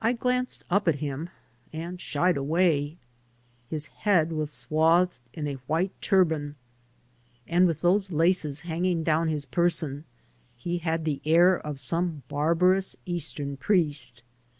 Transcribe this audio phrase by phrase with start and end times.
[0.00, 1.28] I glanced up at him
[1.72, 2.96] and shied away.
[3.68, 6.54] His head was swathed in a white turban,
[7.48, 10.04] and with those laces hanging down his person
[10.56, 14.22] he had the air of some barbarous Eastern priest.